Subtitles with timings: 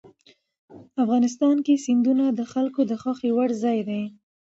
[1.03, 4.03] افغانستان کې سیندونه د خلکو د خوښې وړ ځای دی.